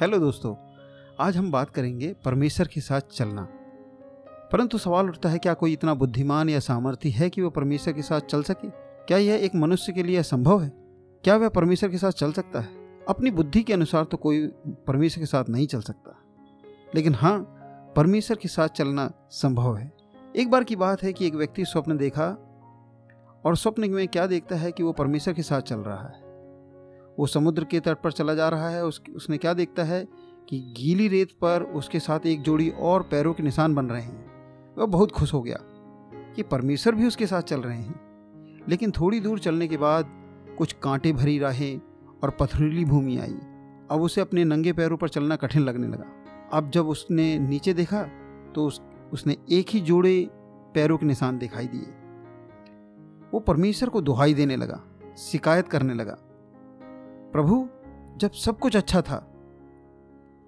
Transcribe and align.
Hello 0.00 0.18
दोस्तों, 0.18 0.56
आज 1.20 1.36
हम 1.36 1.50
बात 1.50 1.70
करेंगे 1.70 2.16
परमेश्वर 2.24 2.66
के 2.66 2.80
साथ 2.80 3.00
चलना। 3.00 3.48
परंतु 4.52 4.78
सवाल 4.78 5.08
उठता 5.08 5.28
है, 5.28 5.38
क्या 5.38 5.54
कोई 5.54 5.72
इतना 5.72 5.94
बुद्धिमान 5.94 6.48
या 6.48 6.60
सामर्थ्य 6.60 7.08
है 7.08 7.30
कि 7.30 7.42
वह 7.42 7.50
परमेश्वर 7.50 7.92
के 7.92 8.02
साथ 8.02 8.20
चल 8.20 8.42
सके? 8.42 8.70
क्या 9.06 9.18
यह 9.18 9.34
एक 9.34 9.54
मनुष्य 9.54 9.92
के 9.92 10.02
लिए 10.02 10.16
असंभव 10.16 10.62
है? 10.62 10.72
क्या 11.24 11.36
वह 11.36 11.48
परमेश्वर 11.48 11.90
के 11.90 11.98
साथ 11.98 12.10
चल 12.10 12.32
सकता 12.32 12.60
है? 12.60 12.68
अपनी 13.08 13.30
बुद्धि 13.30 13.62
के 13.62 13.72
अनुसार 13.72 14.04
तो 14.04 14.16
कोई 14.16 14.46
परमेश्वर 14.66 15.22
के 15.22 15.26
साथ 15.26 15.44
नहीं 15.48 15.66
चल 15.66 15.80
सकता। 15.80 16.16
लेकिन 16.94 17.14
हाँ 17.14 17.38
परमेश्वर 17.96 18.36
के 18.36 18.48
साथ 18.48 18.68
चलना 18.68 19.12
संभव 19.30 19.76
है। 19.76 19.92
एक 20.36 20.50
बार 20.50 20.64
की 20.64 20.76
बात 20.76 21.02
है 21.02 21.12
कि 21.12 21.26
एक 21.26 21.34
व्यक्ति 21.34 21.64
स्वप्न 21.64 21.96
देखा 21.96 22.28
और 23.44 23.56
स्वप्न 23.56 23.90
में 23.90 24.08
क्या 24.08 24.26
देखता 24.26 24.56
है 24.56 24.72
कि 24.72 24.82
वो 24.82 24.92
परमेश्वर 24.92 25.34
के 25.34 25.42
साथ 25.42 25.60
चल 25.60 25.78
रहा 25.78 26.08
है। 26.08 26.29
वो 27.18 27.26
समुद्र 27.26 27.64
के 27.64 27.80
तट 27.80 27.98
पर 27.98 28.12
चला 28.12 28.34
जा 28.34 28.48
रहा 28.48 28.68
है। 28.68 28.84
उस, 28.84 29.02
उसने 29.16 29.38
क्या 29.38 29.54
देखता 29.54 29.84
है 29.84 30.08
कि 30.48 30.74
गीली 30.76 31.08
रेत 31.08 31.32
पर 31.32 31.62
उसके 31.62 32.00
साथ 32.00 32.26
एक 32.26 32.42
जोड़ी 32.42 32.70
और 32.70 33.02
पैरों 33.02 33.34
के 33.34 33.42
निशान 33.42 33.74
बन 33.74 33.86
रहे 33.86 34.02
हैं। 34.02 34.30
वह 34.78 34.86
बहुत 34.86 35.12
खुश 35.12 35.34
हो 35.34 35.42
गया 35.42 35.58
कि 36.36 36.42
परमेश्वर 36.42 36.94
भी 36.94 37.06
उसके 37.06 37.26
साथ 37.26 37.42
चल 37.42 37.60
रहे 37.60 37.78
हैं। 37.78 38.10
लेकिन 38.68 38.90
थोड़ी 38.90 39.20
दूर 39.20 39.38
चलने 39.38 39.68
के 39.68 39.76
बाद 39.76 40.06
कुछ 40.58 40.72
कांटे 40.72 41.12
भरी 41.12 41.38
राहें 41.38 41.80
और 42.22 42.30
पथरीली 42.30 42.84
भूमि 42.84 43.18
आई। 43.18 43.38
अब 43.90 44.02
उसे 44.02 44.20
अपने 44.20 44.44
नंगे 44.44 44.72
पैरों 44.72 44.96
पर 44.96 45.08
चलना 45.08 45.36
कठिन 45.36 45.62
लगने 45.62 45.86
लगा। 45.86 46.04
अब 46.52 46.70
जब 46.70 46.88
उसने 46.88 47.38
नीचे 47.38 47.74
देखा 47.74 48.02
तो 48.54 48.66
उस, 48.66 48.80
उसने 49.12 49.36
एक 49.50 49.66
ही 49.70 49.80
जोड़े 49.80 50.30
पैरों 50.74 50.98
के 50.98 51.06
निशान 51.06 51.38
दिखाई 51.38 51.66
दिए। 51.66 51.94
वो 53.32 53.40
परमेश्वर 53.40 53.88
को 53.88 54.00
दुहाई 54.00 54.34
देने 54.34 54.56
लगा 54.56 54.82
शिकायत 55.18 55.68
करने 55.68 55.94
लगा। 55.94 56.18
प्रभु, 57.32 57.68
जब 58.16 58.30
सब 58.34 58.58
कुछ 58.58 58.76
अच्छा 58.76 59.00
था, 59.00 59.16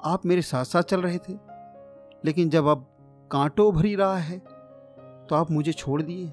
आप 0.01 0.25
मेरे 0.27 0.43
साथ 0.43 0.65
साथ 0.65 0.83
चल 0.83 1.03
रहे 1.03 1.19
थे, 1.19 1.33
लेकिन 2.25 2.49
जब 2.51 2.67
अब 2.67 2.87
कांटों 3.31 3.71
भरी 3.73 3.95
रहा 3.97 4.17
है 4.19 4.39
तो 4.39 5.35
आप 5.35 5.51
मुझे 5.51 5.73
छोड़ 5.73 6.01
दिए। 6.03 6.27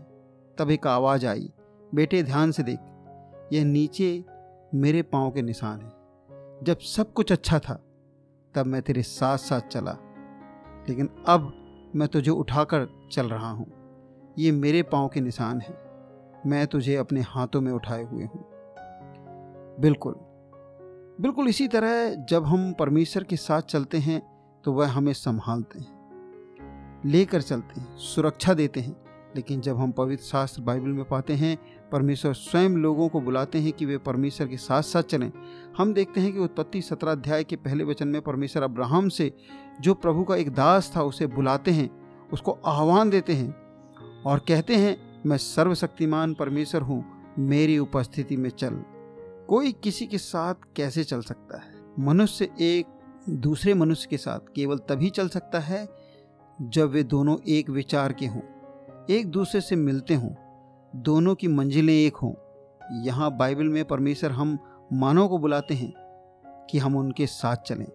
तब 0.57 0.71
एक 0.71 0.87
आवाज़ 0.87 1.25
आई, 1.27 1.51
बेटे, 1.91 2.21
ध्यान 2.23 2.51
से 2.51 2.63
देख, 2.63 2.79
यह 3.53 3.65
नीचे 3.65 4.23
मेरे 4.75 5.01
पाँव 5.03 5.31
के 5.31 5.41
निशान 5.41 5.81
हैं। 5.81 6.63
जब 6.63 6.77
सब 6.77 7.13
कुछ 7.13 7.31
अच्छा 7.31 7.59
था, 7.59 7.73
तब 8.53 8.65
मैं 8.65 8.81
तेरे 8.81 9.01
साथ 9.03 9.37
साथ 9.39 9.67
चला, 9.67 9.97
लेकिन 10.89 11.09
अब 11.27 11.51
मैं 11.95 12.07
तुझे 12.07 12.31
उठाकर 12.31 12.87
चल 13.11 13.29
रहा 13.29 13.51
हूँ। 13.51 13.67
ये 14.37 14.51
मेरे 14.51 14.81
पाँव 14.85 15.07
के 15.07 15.21
निशान 15.21 15.61
हैं, 15.61 15.77
मैं 16.45 16.65
तुझे 16.67 16.95
अपने 16.95 17.21
हाथों 17.27 17.61
में 17.61 17.71
उठाए 17.71 18.03
हुए 18.03 18.23
हूँ। 18.23 18.43
बिल्कुल 19.79 20.15
बिल्कुल 21.19 21.47
इसी 21.47 21.67
तरह 21.67 22.13
जब 22.29 22.45
हम 22.45 22.71
परमेश्वर 22.73 23.23
के 23.23 23.35
साथ 23.35 23.61
चलते 23.61 23.97
हैं 23.97 24.21
तो 24.65 24.73
वह 24.73 24.87
हमें 24.87 25.13
संभालते 25.13 25.79
हैं, 25.79 27.01
लेकर 27.05 27.41
चलते 27.41 27.79
हैं, 27.81 27.95
सुरक्षा 27.95 28.53
देते 28.53 28.79
हैं। 28.79 28.95
लेकिन 29.35 29.61
जब 29.61 29.77
हम 29.77 29.91
पवित्र 29.91 30.23
शास्त्र 30.23 30.61
बाइबल 30.61 30.89
में 30.89 31.03
पाते 31.05 31.33
हैं, 31.33 31.57
परमेश्वर 31.91 32.33
स्वयं 32.33 32.69
लोगों 32.69 33.07
को 33.09 33.21
बुलाते 33.21 33.59
हैं 33.59 33.73
कि 33.73 33.85
वे 33.85 33.97
परमेश्वर 33.97 34.47
के 34.47 34.57
साथ 34.57 34.81
साथ 34.81 35.03
चलें। 35.03 35.31
हम 35.77 35.93
देखते 35.93 36.21
हैं 36.21 36.31
कि 36.33 36.39
उत्पत्ति 36.39 36.81
सत्रह 36.81 37.11
अध्याय 37.11 37.43
के 37.43 37.55
पहले 37.55 37.83
वचन 37.83 38.07
में 38.07 38.21
परमेश्वर 38.21 38.63
अब्राहम 38.63 39.09
से 39.09 39.31
जो 39.81 39.93
प्रभु 39.93 40.23
का 40.23 40.35
एक 40.35 40.49
दास 40.49 40.91
था, 40.95 41.03
उसे 41.03 41.27
बुलाते 41.27 41.71
हैं, 41.71 41.89
उसको 42.33 42.51
आह्वान 42.65 43.09
देते 43.09 43.33
हैं 43.33 43.55
और 44.25 44.39
कहते 44.39 44.75
हैं, 44.75 44.95
मैं 45.25 45.37
सर्वशक्तिमान 45.37 46.33
परमेश्वर 46.33 46.81
हूँ, 46.81 47.03
मेरी 47.39 47.77
उपस्थिति 47.77 48.37
में 48.37 48.49
चल। 48.49 48.81
कोई 49.49 49.71
किसी 49.71 50.07
के 50.07 50.17
साथ 50.17 50.55
कैसे 50.75 51.03
चल 51.03 51.21
सकता 51.21 51.57
है? 51.57 51.71
मनुष्य 51.99 52.49
एक 52.59 52.85
दूसरे 53.29 53.73
मनुष्य 53.73 54.07
के 54.09 54.17
साथ 54.17 54.39
केवल 54.55 54.77
तभी 54.77 55.09
चल 55.09 55.29
सकता 55.29 55.59
है, 55.59 55.89
जब 56.61 56.89
वे 56.89 57.03
दोनों 57.03 57.37
एक 57.47 57.69
विचार 57.69 58.13
के 58.13 58.25
हों, 58.25 58.41
एक 59.09 59.27
दूसरे 59.27 59.61
से 59.61 59.75
मिलते 59.75 60.15
हों, 60.15 60.29
दोनों 60.95 61.35
की 61.35 61.47
मंजिलें 61.47 61.93
एक 61.93 62.15
हों। 62.15 62.33
यहाँ 63.03 63.37
बाइबल 63.37 63.63
में 63.63 63.85
परमेश्वर 63.85 64.31
हम 64.31 64.59
मानव 64.93 65.27
को 65.27 65.37
बुलाते 65.37 65.73
हैं 65.73 65.93
कि 66.69 66.77
हम 66.77 66.95
उनके 66.95 67.27
साथ 67.27 67.55
चलें। 67.55 67.91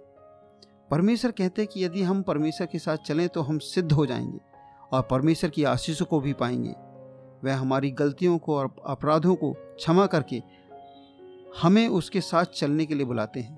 परमेश्वर 0.90 1.30
कहते 1.30 1.62
हैं 1.62 1.68
कि 1.74 1.84
यदि 1.84 2.02
हम 2.02 2.22
परमेश्वर 2.22 2.66
के 2.66 2.78
साथ 2.78 2.96
चलें 2.96 3.28
तो 3.28 3.42
हम 3.42 3.58
सिद्ध 3.58 3.92
हो 3.92 4.06
जाएँगे 4.06 4.38
और 4.92 5.02
परमेश्वर 5.02 5.50
की 5.50 5.64
आशीषों 5.64 6.06
को 6.06 6.20
भी 6.20 6.32
पाएँगे। 6.32 6.74
वह 7.44 7.56
हमारी 7.56 7.90
गलतियों 7.90 8.38
को 8.38 8.56
और 8.56 8.76
अपराधों 8.86 9.34
को 9.34 9.52
क्षमा 9.52 10.06
करके 10.06 10.63
हमें 11.62 11.88
उसके 11.88 12.20
साथ 12.20 12.44
चलने 12.44 12.86
के 12.86 12.94
लिए 12.94 13.06
बुलाते 13.06 13.40
हैं। 13.40 13.56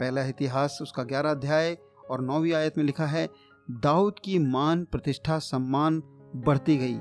पहला 0.00 0.24
इतिहास 0.24 0.78
उसका 0.82 1.02
ग्यारह 1.02 1.30
अध्याय 1.30 1.78
और 2.10 2.20
नौवीं 2.20 2.52
आयत 2.52 2.78
में 2.78 2.84
लिखा 2.84 3.06
है, 3.06 3.28
दाऊद 3.70 4.14
की 4.24 4.38
मान, 4.38 4.84
प्रतिष्ठा, 4.84 5.38
सम्मान 5.38 6.02
बढ़ती 6.36 6.76
गई, 6.76 6.98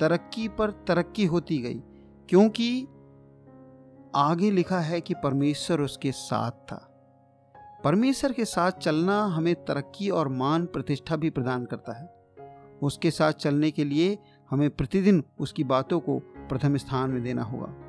तरक्की 0.00 0.48
पर 0.48 0.70
तरक्की 0.70 1.24
होती 1.24 1.58
गई, 1.58 1.82
क्योंकि 2.28 2.82
आगे 4.14 4.50
लिखा 4.50 4.80
है 4.80 5.00
कि 5.00 5.14
परमेश्वर 5.14 5.80
उसके 5.80 6.12
साथ 6.12 6.50
था। 6.50 6.92
परमेश्वर 7.84 8.32
के 8.32 8.44
साथ 8.44 8.70
चलना 8.70 9.24
हमें 9.24 9.64
तरक्की 9.64 10.10
और 10.10 10.28
मान, 10.28 10.66
प्रतिष्ठा 10.66 11.16
भी 11.16 11.30
प्रदान 11.30 11.64
करता 11.64 11.92
है। 11.92 12.16
उसके 12.82 13.10
साथ 13.10 13.32
चलने 13.32 13.70
के 13.70 13.84
लिए 13.84 14.18
हमें 14.50 14.70
प्रतिदिन 14.70 15.24
उसकी 15.40 15.64
बातों 15.64 16.00
को 16.00 16.18
प्रथम 16.18 16.76
स्थान 16.76 17.10
में 17.10 17.22
देना 17.22 17.42
होगा। 17.42 17.85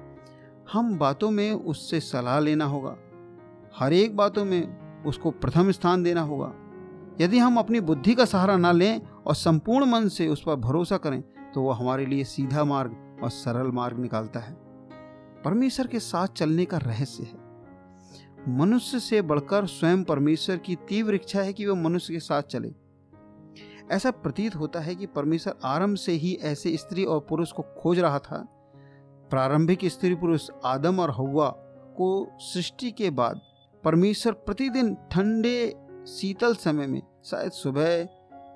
हम 0.74 0.98
बातों 0.98 1.32
में 1.32 1.52
उससे 1.52 2.00
सलाह 2.00 2.40
लेना 2.40 2.66
होगा। 2.66 2.96
हर 3.78 3.94
एक 3.94 4.16
बातों 4.18 4.46
में 4.46 5.04
उसको 5.04 5.32
प्रथम 5.32 5.72
स्थान 5.72 6.04
देना 6.04 6.22
होगा। 6.22 6.54
यदि 7.22 7.40
हम 7.40 7.58
अपनी 7.58 7.80
बुद्धि 7.80 8.16
का 8.16 8.26
सहारा 8.26 8.58
ना 8.58 8.72
लें 8.72 9.02
और 9.02 9.36
संपूर्ण 9.36 9.86
मन 9.86 10.08
से 10.08 10.28
उस 10.28 10.44
पर 10.44 10.56
भरोसा 10.56 10.98
करें 10.98 11.22
तो 11.54 11.62
वह 11.62 11.76
हमारे 11.76 12.06
लिए 12.06 12.24
सीधा 12.24 12.64
मार्ग 12.64 13.20
और 13.24 13.30
सरल 13.30 13.72
मार्ग 13.72 14.00
निकालता 14.00 14.40
है। 14.40 14.54
परमेश्वर 15.46 15.88
के 15.88 16.00
साथ 16.00 16.28
चलने 16.28 16.66
का 16.66 16.78
रहस्य 16.78 17.24
है। 17.24 18.56
मनुष्य 18.58 19.00
से 19.00 19.22
बढ़कर 19.22 19.66
स्वयं 19.66 20.04
परमेश्वर 20.04 20.58
की 20.58 20.76
तीव्र 20.76 21.16
इच्छा 21.16 21.42
है 21.42 21.54
कि 21.54 21.66
वह 21.66 21.82
मनुष्य 21.82 22.14
के 22.14 22.20
साथ 22.20 22.42
चले। 22.42 22.74
ऐसा 23.92 24.12
प्रतीत 24.12 24.56
होता 24.56 24.80
है 24.80 24.96
कि 24.96 25.06
परमेश्वर 25.06 25.56
आरंभ 25.66 25.98
से 25.98 26.12
ही 26.12 26.38
ऐसे 26.42 26.78
स्त्री 26.78 27.06
और 27.06 27.20
पुरुष 27.20 27.52
को 27.52 27.64
खोज 27.64 28.00
रहा 28.00 28.20
था 28.20 28.57
प्रारंभिक 29.30 29.86
स्त्री 29.86 30.16
पुरुष 30.16 30.50
आदम 30.66 31.00
और 31.00 31.12
हवा 31.12 31.50
को 31.98 32.28
सृष्टि 32.40 32.92
के 32.92 33.10
बाद 33.10 33.42
परमेश्वर 33.84 34.34
प्रतिदिन 34.34 34.98
ठंडे, 35.12 35.76
शीतल 36.08 36.56
समय 36.56 36.88
में, 36.88 37.02
शायद 37.26 37.52
सुबह 37.52 38.08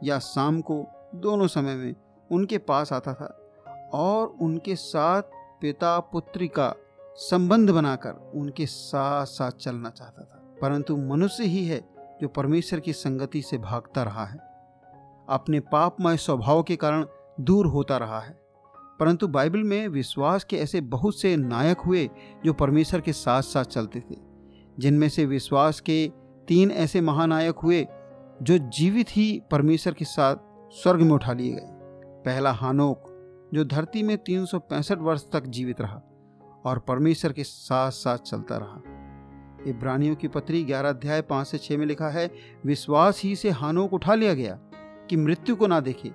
या 0.04 0.20
शाम 0.20 0.62
को, 0.62 0.88
दोनों 1.16 1.48
समय 1.48 1.76
में 1.76 1.96
उनके 2.32 2.58
पास 2.58 2.94
आता 2.94 3.14
था 3.14 3.52
और 3.94 4.28
उनके 4.42 4.76
साथ 4.76 5.22
पिता 5.62 6.00
पुत्री 6.00 6.48
का 6.48 6.76
संबंध 7.16 7.70
बनाकर 7.70 8.32
उनके 8.36 8.66
साथ 8.66 9.26
साथ 9.26 9.52
चलना 9.52 9.90
चाहता 9.90 10.24
था। 10.24 10.56
परंतु 10.62 10.98
मनुष्य 10.98 11.44
ही 11.44 11.66
है 11.66 11.90
जो 12.22 12.28
परमेश्वर 12.28 12.80
की 12.80 12.94
संगति 12.94 13.42
से 13.42 13.58
भागता 13.58 14.04
रहा 14.04 14.26
है। 14.26 14.40
अपने 15.30 15.60
पापमय 15.60 16.18
स्वभाव 16.18 16.64
के 16.64 16.76
कारण 16.76 17.06
दूर 17.40 17.66
होता 17.66 17.98
रहा 17.98 18.20
है। 18.20 18.41
परंतु 19.02 19.28
बाइबल 19.28 19.60
में 19.60 19.88
विश्वास 19.88 20.44
के 20.44 20.58
ऐसे 20.58 20.82
बहुत 20.82 21.20
से 21.20 21.36
नायक 21.38 21.80
हुए 21.80 22.10
जो 22.46 22.54
परमेश्वर 22.54 23.02
के 23.02 23.14
साथ 23.14 23.42
साथ 23.42 23.64
चलते 23.64 24.00
थे, 24.00 24.18
जिनमें 24.80 25.10
से 25.10 25.26
विश्वास 25.26 25.80
के 25.80 26.08
तीन 26.48 26.72
ऐसे 26.72 27.02
महानायक 27.02 27.56
हुए 27.56 27.88
जो 28.42 28.58
जीवित 28.58 29.08
ही 29.10 29.42
परमेश्वर 29.52 29.94
के 29.94 30.06
साथ 30.06 30.36
स्वर्ग 30.74 31.02
में 31.02 31.12
उठा 31.12 31.34
लिए 31.34 31.54
गए। 31.54 31.68
पहला 32.26 32.52
हानोक, 32.52 33.04
जो 33.54 33.66
धरती 33.66 34.04
में 34.04 34.18
तीन 34.18 34.46
सौ 34.46 34.60
पैंसठ 34.60 35.00
वर्ष 35.00 35.26
तक 35.34 35.48
जीवित 35.48 35.82
रहा 35.82 36.02
और 36.66 36.80
परमेश्वर 36.80 37.34
के 37.34 37.44
साथ 37.44 37.92
साथ 37.92 38.18
चलता 38.18 38.58
रहा। 38.58 38.82
इब्रानियों 39.70 40.16
की 40.16 40.28
पत्री 40.28 40.64
ग्यारह 40.64 40.90
अध्याय 40.90 41.22
पाँच 41.22 41.48
से 41.48 41.58
छः 41.58 41.78
में 41.78 41.86
लिखा 41.86 42.10
है, 42.10 42.32
विश्वास 42.66 43.22
ही 43.24 43.36
से 43.36 43.50
हानोक 43.50 43.94
उठा 43.94 44.16
लिया 44.16 44.34
गया 44.34 44.60
कि 45.10 45.16
मृत्यु 45.16 45.56
को 45.56 45.68
ना 45.68 45.80
देखे 45.80 46.12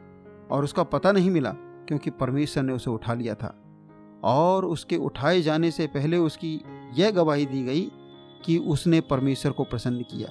और 0.50 0.64
उसका 0.64 0.82
पता 0.82 1.12
नहीं 1.12 1.30
मिला 1.30 1.54
क्योंकि 1.88 2.10
परमेश्वर 2.10 2.62
ने 2.62 2.72
उसे 2.72 2.90
उठा 2.90 3.14
लिया 3.14 3.34
था। 3.34 3.62
और 4.24 4.64
उसके 4.64 4.96
उठाए 4.96 5.40
जाने 5.40 5.70
से 5.70 5.86
पहले 5.86 6.16
उसकी 6.16 6.60
यह 6.94 7.10
गवाही 7.10 7.46
दी 7.46 7.62
गई 7.62 7.90
कि 8.44 8.58
उसने 8.58 9.00
परमेश्वर 9.00 9.52
को 9.52 9.64
प्रसन्न 9.64 10.02
किया। 10.02 10.28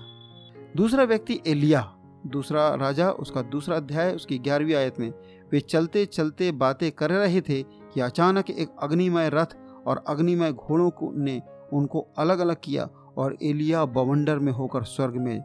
दूसरा 0.76 1.04
व्यक्ति 1.04 1.42
एलिया 1.48 1.92
दूसरा 2.28 2.76
राजा, 2.76 3.12
उसका 3.12 3.42
दूसरा 3.42 3.78
अध्याय, 3.78 4.14
उसकी 4.14 4.38
ग्यारहवीं 4.38 4.76
आयत 4.76 5.00
में 5.00 5.14
वे 5.52 5.60
चलते 5.60 6.06
चलते 6.06 6.52
बातें 6.52 6.92
कर 6.92 7.10
रहे 7.10 7.42
थे 7.42 7.64
कि 7.64 8.00
अचानक 8.00 8.50
एक 8.50 8.70
अग्निमय 8.84 9.30
रथ 9.30 9.58
और 9.88 10.04
अग्निमय 10.08 10.52
घोड़ों 10.54 10.90
को 10.90 11.12
ने 11.12 11.42
उनको 11.74 12.08
अलग 12.18 12.40
अलग 12.40 12.56
किया 12.64 12.90
और 13.18 13.38
एलिया 13.44 13.86
बवंडर 13.86 14.40
में 14.40 14.52
होकर 14.52 14.84
स्वर्ग 14.84 15.16
में 15.16 15.44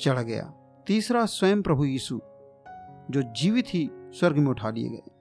चढ़ 0.00 0.18
गया। 0.18 0.54
तीसरा 0.86 1.26
स्वयं 1.26 1.62
प्रभु 1.62 1.84
यीशु, 1.84 2.20
जो 3.10 3.22
जीवित 3.22 3.66
ही 3.68 3.90
स्वर्ग 3.92 4.36
में 4.36 4.50
उठा 4.50 4.70
लिए 4.70 4.88
गए। 4.88 5.19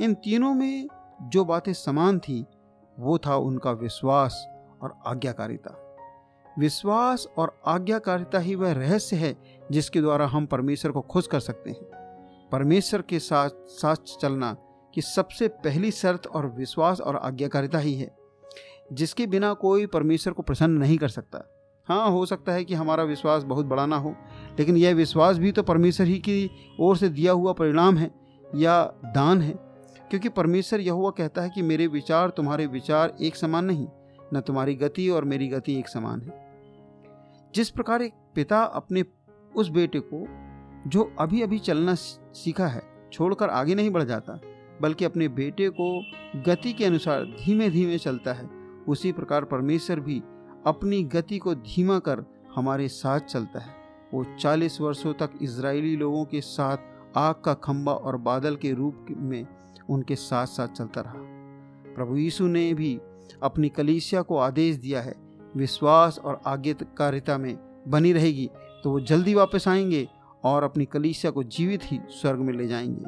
इन 0.00 0.14
तीनों 0.14 0.54
में 0.54 0.88
जो 1.22 1.44
बातें 1.44 1.72
समान 1.72 2.18
थी, 2.18 2.44
वो 2.98 3.18
था 3.18 3.36
उनका 3.36 3.72
विश्वास 3.72 4.46
और 4.82 4.94
आज्ञाकारिता। 5.06 5.78
विश्वास 6.58 7.26
और 7.38 7.60
आज्ञाकारिता 7.66 8.38
ही 8.38 8.54
वह 8.54 8.72
रहस्य 8.72 9.16
है 9.16 9.36
जिसके 9.72 10.00
द्वारा 10.00 10.26
हम 10.26 10.46
परमेश्वर 10.46 10.92
को 10.92 11.00
खुश 11.00 11.26
कर 11.26 11.40
सकते 11.40 11.70
हैं। 11.70 12.48
परमेश्वर 12.52 13.02
के 13.02 13.18
साथ 13.18 13.50
साथ 13.66 13.96
चलना 14.20 14.56
की 14.94 15.00
सबसे 15.00 15.48
पहली 15.48 15.90
शर्त 15.90 16.26
और 16.26 16.46
विश्वास 16.46 17.00
और 17.00 17.16
आज्ञाकारिता 17.16 17.78
ही 17.78 17.94
है, 17.94 18.10
जिसके 18.92 19.26
बिना 19.26 19.52
कोई 19.54 19.86
परमेश्वर 19.86 20.32
को 20.32 20.42
प्रसन्न 20.42 20.78
नहीं 20.78 20.98
कर 20.98 21.08
सकता। 21.08 21.44
हाँ 21.88 22.10
हो 22.10 22.26
सकता 22.26 22.52
है 22.52 22.64
कि 22.64 22.74
हमारा 22.74 23.02
विश्वास 23.02 23.42
बहुत 23.42 23.66
बड़ा 23.66 23.86
ना 23.86 23.96
हो, 23.96 24.14
लेकिन 24.58 24.76
यह 24.76 24.94
विश्वास 24.94 25.38
भी 25.38 25.52
तो 25.52 25.62
परमेश्वर 25.62 26.06
ही 26.06 26.18
की 26.18 26.50
ओर 26.80 26.96
से 26.96 27.08
दिया 27.08 27.32
हुआ 27.32 27.52
परिणाम 27.52 27.96
है 27.96 28.10
या 28.54 28.84
दान 29.04 29.42
है। 29.42 29.71
क्योंकि 30.12 30.28
परमेश्वर 30.28 30.80
यह 30.80 31.12
कहता 31.16 31.42
है 31.42 31.50
कि 31.50 31.62
मेरे 31.62 31.86
विचार, 31.86 32.30
तुम्हारे 32.30 32.66
विचार 32.66 33.16
एक 33.20 33.36
समान 33.36 33.64
नहीं, 33.64 33.86
न 34.34 34.40
तुम्हारी 34.40 34.74
गति 34.74 35.08
और 35.08 35.24
मेरी 35.24 35.48
गति 35.48 35.78
एक 35.78 35.88
समान 35.88 36.20
है। 36.20 36.46
जिस 37.54 37.70
प्रकार 37.70 38.02
एक 38.02 38.12
पिता 38.34 38.62
अपने 38.62 39.04
उस 39.56 39.68
बेटे 39.68 40.00
को, 40.00 40.26
जो 40.90 41.14
अभी 41.18 41.42
अभी 41.42 41.58
चलना 41.58 41.94
सीखा 41.94 42.66
है, 42.66 42.82
छोड़कर 43.12 43.48
आगे 43.48 43.74
नहीं 43.74 43.90
बढ़ 43.90 44.02
जाता, 44.02 44.40
बल्कि 44.80 45.04
अपने 45.04 45.28
बेटे 45.28 45.68
को 45.68 46.02
गति 46.46 46.72
के 46.72 46.84
अनुसार 46.84 47.24
धीमे 47.24 47.70
धीमे 47.70 47.98
चलता 47.98 48.32
है, 48.32 48.46
उसी 48.88 49.12
प्रकार 49.12 49.44
परमेश्वर 49.44 50.00
भी 50.00 50.22
अपनी 50.66 51.02
गति 51.02 51.38
को 51.38 51.54
धीमा 51.54 51.98
कर 51.98 52.24
हमारे 52.54 52.88
साथ 52.88 53.20
चलता 53.20 53.58
है। 53.58 53.74
वो 54.14 54.24
चालीस 54.40 54.80
वर्षों 54.80 55.14
तक 55.14 55.30
इसराइली 55.42 55.96
लोगों 55.96 56.24
के 56.24 56.40
साथ 56.40 56.76
आग 57.16 57.34
का 57.34 57.54
खंबा 57.54 57.92
और 57.92 58.16
बादल 58.16 58.56
के 58.56 58.72
रूप 58.72 59.06
में 59.10 59.46
उनके 59.90 60.16
साथ 60.16 60.46
साथ 60.46 60.68
चलता 60.68 61.00
रहा। 61.00 61.14
प्रभु 61.94 62.16
यीशु 62.16 62.46
ने 62.46 62.72
भी 62.74 63.00
अपनी 63.42 63.68
कलीसिया 63.68 64.22
को 64.22 64.36
आदेश 64.36 64.76
दिया 64.76 65.00
है, 65.02 65.14
विश्वास 65.56 66.18
और 66.18 66.40
आज्ञाकारिता 66.46 67.38
में 67.38 67.56
बनी 67.88 68.12
रहेगी 68.12 68.50
तो 68.84 68.90
वो 68.90 69.00
जल्दी 69.00 69.34
वापस 69.34 69.68
आएँगे 69.68 70.08
और 70.44 70.62
अपनी 70.62 70.84
कलीसिया 70.84 71.30
को 71.32 71.42
जीवित 71.42 71.80
ही 71.84 72.00
स्वर्ग 72.10 72.38
में 72.38 72.52
ले 72.54 72.66
जाएँगे, 72.66 73.04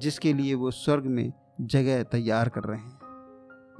जिसके 0.00 0.32
लिए 0.32 0.54
वो 0.54 0.70
स्वर्ग 0.70 1.04
में 1.04 1.32
जगह 1.60 2.02
तैयार 2.02 2.48
कर 2.48 2.64
रहे 2.64 2.78
हैं। 2.78 2.98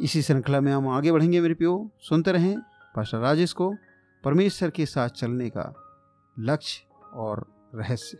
इसी 0.00 0.22
श्रृंखला 0.22 0.60
में 0.60 0.72
हम 0.72 0.88
आगे 0.88 1.12
बढ़ेंगे 1.12 1.40
मेरे 1.40 1.54
प्यो, 1.54 1.90
सुनते 2.00 2.32
रहें 2.32 2.58
पाशा 2.96 3.18
राजेश 3.18 3.52
को, 3.52 3.74
परमेश्वर 4.24 4.70
के 4.70 4.86
साथ 4.86 5.08
चलने 5.08 5.48
का 5.50 5.72
लक्ष्य 6.38 6.86
और 7.14 7.46
रहस्य। 7.74 8.18